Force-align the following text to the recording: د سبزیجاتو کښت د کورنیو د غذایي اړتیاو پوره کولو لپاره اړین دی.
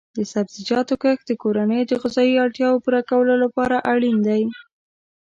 د 0.17 0.19
سبزیجاتو 0.33 0.93
کښت 1.03 1.23
د 1.27 1.31
کورنیو 1.43 1.89
د 1.89 1.93
غذایي 2.01 2.35
اړتیاو 2.45 2.81
پوره 2.83 3.01
کولو 3.09 3.35
لپاره 3.43 3.75
اړین 3.91 4.17
دی. 4.27 4.41